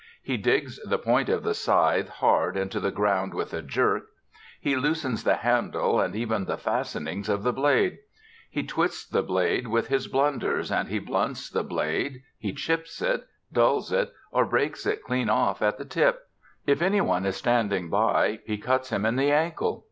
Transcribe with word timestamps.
He 0.23 0.35
digs 0.35 0.79
the 0.83 0.97
point 0.97 1.29
of 1.29 1.43
the 1.43 1.53
scythe 1.53 2.09
hard 2.09 2.57
into 2.57 2.79
the 2.79 2.89
ground 2.89 3.35
with 3.35 3.53
a 3.53 3.61
jerk. 3.61 4.07
He 4.59 4.75
loosens 4.75 5.23
the 5.23 5.35
handles 5.35 6.01
and 6.01 6.15
even 6.15 6.45
the 6.45 6.57
fastening 6.57 7.29
of 7.29 7.43
the 7.43 7.53
blade. 7.53 7.99
He 8.49 8.63
twists 8.63 9.05
the 9.07 9.21
blade 9.21 9.67
with 9.67 9.89
his 9.89 10.07
blunders, 10.07 10.71
he 10.87 10.97
blunts 10.97 11.51
the 11.51 11.61
blade, 11.63 12.23
he 12.39 12.51
chips 12.51 12.99
it, 12.99 13.27
dulls 13.53 13.91
it, 13.91 14.11
or 14.31 14.43
breaks 14.43 14.87
it 14.87 15.03
clean 15.03 15.29
off 15.29 15.61
at 15.61 15.77
the 15.77 15.85
tip. 15.85 16.27
If 16.65 16.81
any 16.81 16.99
one 17.01 17.23
is 17.27 17.35
standing 17.35 17.91
by 17.91 18.39
he 18.43 18.57
cuts 18.57 18.89
him 18.89 19.05
in 19.05 19.17
the 19.17 19.31
ankle. 19.31 19.79